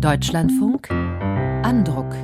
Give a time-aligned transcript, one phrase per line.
[0.00, 2.14] Deutschlandfunk Andruck.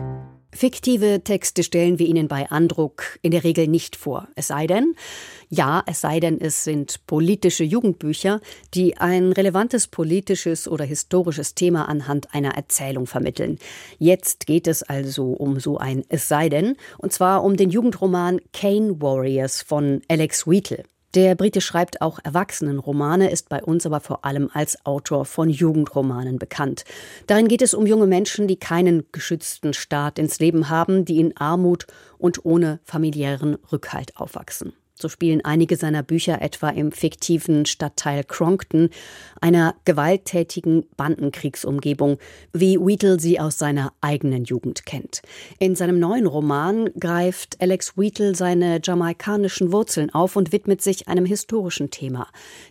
[0.53, 4.29] Fiktive Texte stellen wir Ihnen bei Andruck in der Regel nicht vor.
[4.37, 4.95] Es sei denn,
[5.49, 8.41] ja, es sei denn, es sind politische Jugendbücher,
[8.75, 13.59] die ein relevantes politisches oder historisches Thema anhand einer Erzählung vermitteln.
[13.99, 18.41] Jetzt geht es also um so ein Es sei denn, und zwar um den Jugendroman
[18.53, 20.85] Kane Warriors von Alex Wheatle.
[21.15, 26.41] Der Brite schreibt auch Erwachsenenromane, ist bei uns aber vor allem als Autor von Jugendromanen
[26.41, 26.85] bekannt.
[27.29, 31.37] Darin geht es um junge Menschen, die keinen geschützten Staat ins Leben haben, die in
[31.37, 31.87] Armut
[32.19, 34.73] und ohne familiären Rückhalt aufwachsen.
[34.97, 38.91] So spielen einige seiner Bücher etwa im fiktiven Stadtteil Cronkton,
[39.41, 42.19] einer gewalttätigen Bandenkriegsumgebung,
[42.53, 45.23] wie Wheatle sie aus seiner eigenen Jugend kennt.
[45.59, 51.27] In seinem neuen Roman greift Alex Wheatle seine jamaikanischen Wurzeln auf und widmet sich einem
[51.27, 52.29] historischen Thema,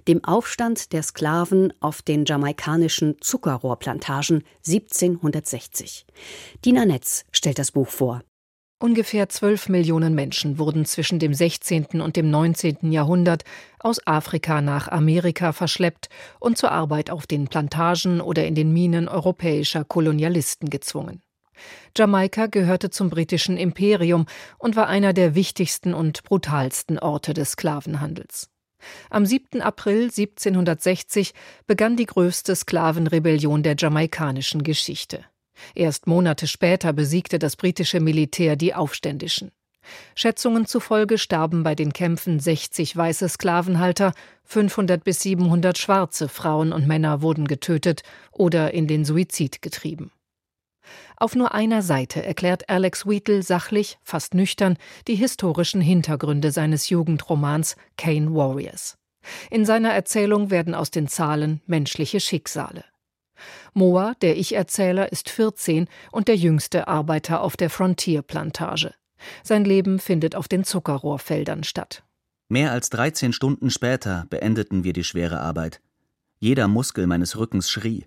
[0.07, 6.05] dem Aufstand der Sklaven auf den jamaikanischen Zuckerrohrplantagen 1760.
[6.63, 8.21] Dina Netz stellt das Buch vor.
[8.83, 12.01] Ungefähr 12 Millionen Menschen wurden zwischen dem 16.
[12.01, 12.91] und dem 19.
[12.91, 13.45] Jahrhundert
[13.79, 16.09] aus Afrika nach Amerika verschleppt
[16.41, 21.21] und zur Arbeit auf den Plantagen oder in den Minen europäischer Kolonialisten gezwungen.
[21.97, 24.25] Jamaika gehörte zum britischen Imperium
[24.57, 28.49] und war einer der wichtigsten und brutalsten Orte des Sklavenhandels.
[29.09, 29.61] Am 7.
[29.61, 31.33] April 1760
[31.67, 35.23] begann die größte Sklavenrebellion der jamaikanischen Geschichte.
[35.75, 39.51] Erst Monate später besiegte das britische Militär die Aufständischen.
[40.15, 44.13] Schätzungen zufolge starben bei den Kämpfen 60 weiße Sklavenhalter,
[44.45, 50.11] 500 bis 700 schwarze Frauen und Männer wurden getötet oder in den Suizid getrieben.
[51.17, 57.77] Auf nur einer Seite erklärt Alex Wheatle sachlich, fast nüchtern, die historischen Hintergründe seines Jugendromans
[57.97, 58.97] Kane Warriors.
[59.49, 62.83] In seiner Erzählung werden aus den Zahlen menschliche Schicksale.
[63.73, 68.93] Moa, der Ich-Erzähler, ist 14 und der jüngste Arbeiter auf der Frontier-Plantage.
[69.43, 72.03] Sein Leben findet auf den Zuckerrohrfeldern statt.
[72.49, 75.81] Mehr als 13 Stunden später beendeten wir die schwere Arbeit.
[76.39, 78.05] Jeder Muskel meines Rückens schrie.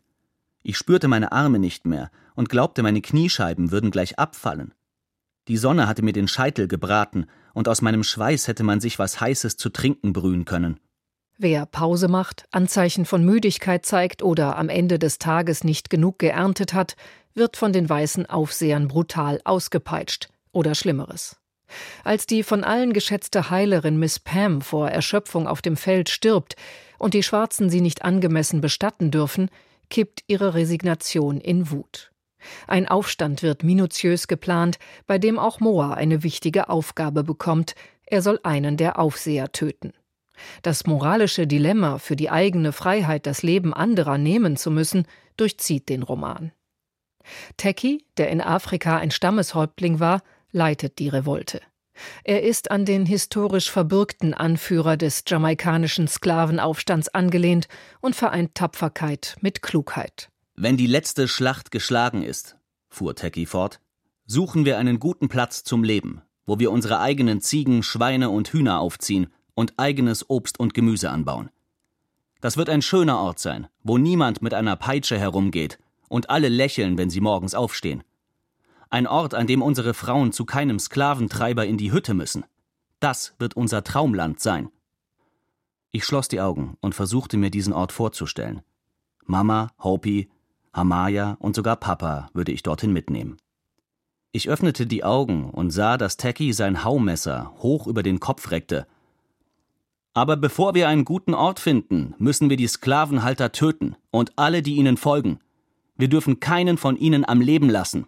[0.63, 4.75] Ich spürte meine Arme nicht mehr und glaubte, meine Kniescheiben würden gleich abfallen.
[5.49, 9.21] Die Sonne hatte mir den Scheitel gebraten, und aus meinem Schweiß hätte man sich was
[9.21, 10.79] Heißes zu trinken brühen können.
[11.39, 16.73] Wer Pause macht, Anzeichen von Müdigkeit zeigt oder am Ende des Tages nicht genug geerntet
[16.73, 16.97] hat,
[17.35, 21.37] wird von den weißen Aufsehern brutal ausgepeitscht oder Schlimmeres.
[22.05, 26.57] Als die von allen geschätzte Heilerin Miss Pam vor Erschöpfung auf dem Feld stirbt
[26.99, 29.51] und die Schwarzen sie nicht angemessen bestatten dürfen,
[29.91, 32.13] kippt ihre Resignation in Wut.
[32.67, 37.75] Ein Aufstand wird minutiös geplant, bei dem auch Moa eine wichtige Aufgabe bekommt,
[38.07, 39.93] er soll einen der Aufseher töten.
[40.63, 46.03] Das moralische Dilemma, für die eigene Freiheit das Leben anderer nehmen zu müssen, durchzieht den
[46.03, 46.53] Roman.
[47.57, 51.61] Teki, der in Afrika ein Stammeshäuptling war, leitet die Revolte.
[52.25, 57.69] Er ist an den historisch verbürgten Anführer des jamaikanischen Sklavenaufstands angelehnt
[58.01, 60.31] und vereint Tapferkeit mit Klugheit.
[60.55, 62.57] Wenn die letzte Schlacht geschlagen ist,
[62.89, 63.81] fuhr Teki fort,
[64.27, 68.81] suchen wir einen guten Platz zum Leben, wo wir unsere eigenen Ziegen, Schweine und Hühner
[68.81, 71.51] aufziehen und eigenes Obst und Gemüse anbauen.
[72.41, 76.97] Das wird ein schöner Ort sein, wo niemand mit einer Peitsche herumgeht und alle lächeln,
[76.99, 78.05] wenn sie morgens aufstehen.
[78.91, 82.45] Ein Ort, an dem unsere Frauen zu keinem Sklaventreiber in die Hütte müssen.
[83.01, 84.71] Das wird unser Traumland sein.
[85.91, 88.63] Ich schloss die Augen und versuchte mir diesen Ort vorzustellen.
[89.25, 90.29] Mama, Hopi,
[90.73, 93.39] Hamaya und sogar Papa würde ich dorthin mitnehmen.
[94.31, 98.87] Ich öffnete die Augen und sah, dass Tacky sein Haumesser hoch über den Kopf reckte
[100.17, 104.77] aber bevor wir einen guten Ort finden, müssen wir die Sklavenhalter töten und alle, die
[104.77, 105.41] ihnen folgen.
[105.99, 108.07] Wir dürfen keinen von ihnen am Leben lassen.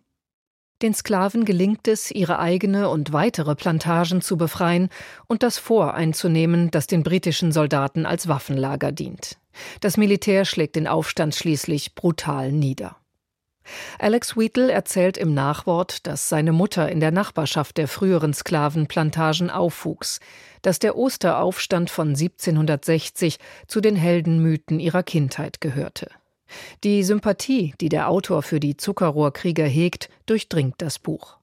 [0.80, 4.88] Den Sklaven gelingt es, ihre eigene und weitere Plantagen zu befreien
[5.26, 9.36] und das Fort einzunehmen, das den britischen Soldaten als Waffenlager dient.
[9.82, 12.96] Das Militär schlägt den Aufstand schließlich brutal nieder.
[13.98, 20.20] Alex Wheatle erzählt im Nachwort, dass seine Mutter in der Nachbarschaft der früheren Sklavenplantagen aufwuchs,
[20.62, 26.10] dass der Osteraufstand von 1760 zu den Heldenmythen ihrer Kindheit gehörte.
[26.84, 31.38] Die Sympathie, die der Autor für die Zuckerrohrkrieger hegt, durchdringt das Buch.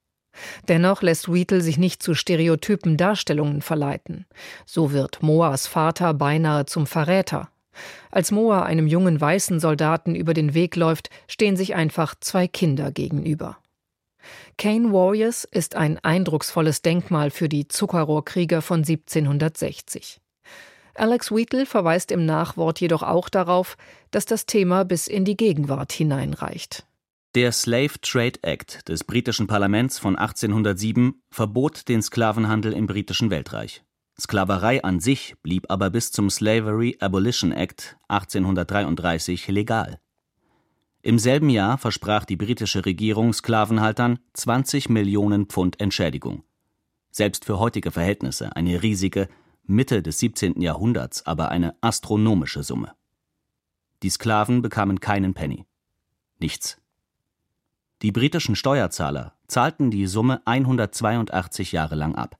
[0.67, 4.25] Dennoch lässt Wheatle sich nicht zu stereotypen Darstellungen verleiten.
[4.65, 7.49] So wird Moas Vater beinahe zum Verräter.
[8.11, 12.91] Als Moa einem jungen weißen Soldaten über den Weg läuft, stehen sich einfach zwei Kinder
[12.91, 13.57] gegenüber.
[14.57, 20.19] Kane Warriors ist ein eindrucksvolles Denkmal für die Zuckerrohrkrieger von 1760.
[20.95, 23.75] Alex Wheatle verweist im Nachwort jedoch auch darauf,
[24.11, 26.85] dass das Thema bis in die Gegenwart hineinreicht.
[27.35, 33.83] Der Slave Trade Act des britischen Parlaments von 1807 verbot den Sklavenhandel im britischen Weltreich.
[34.19, 39.99] Sklaverei an sich blieb aber bis zum Slavery Abolition Act 1833 legal.
[41.01, 46.43] Im selben Jahr versprach die britische Regierung Sklavenhaltern 20 Millionen Pfund Entschädigung.
[47.11, 49.27] Selbst für heutige Verhältnisse eine riesige,
[49.63, 50.61] Mitte des 17.
[50.61, 52.93] Jahrhunderts aber eine astronomische Summe.
[54.01, 55.65] Die Sklaven bekamen keinen Penny.
[56.39, 56.81] Nichts.
[58.01, 62.37] Die britischen Steuerzahler zahlten die Summe 182 Jahre lang ab.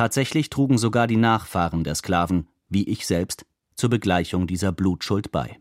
[0.00, 3.44] Tatsächlich trugen sogar die Nachfahren der Sklaven, wie ich selbst,
[3.76, 5.58] zur Begleichung dieser Blutschuld bei.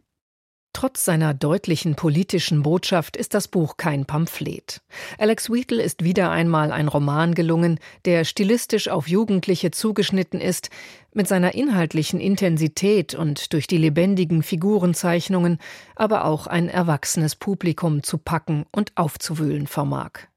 [0.72, 4.80] Trotz seiner deutlichen politischen Botschaft ist das Buch kein Pamphlet.
[5.18, 10.70] Alex Wheatle ist wieder einmal ein Roman gelungen, der stilistisch auf Jugendliche zugeschnitten ist,
[11.12, 15.58] mit seiner inhaltlichen Intensität und durch die lebendigen Figurenzeichnungen
[15.98, 20.30] aber auch ein erwachsenes Publikum zu packen und aufzuwühlen vermag.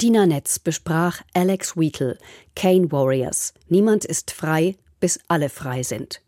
[0.00, 2.18] Dina Netz besprach Alex Wheatle,
[2.56, 3.54] Kane Warriors.
[3.68, 6.20] Niemand ist frei, bis alle frei sind.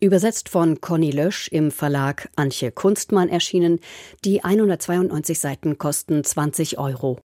[0.00, 3.80] Übersetzt von Conny Lösch im Verlag Antje Kunstmann erschienen.
[4.24, 7.18] Die 192 Seiten kosten 20 Euro.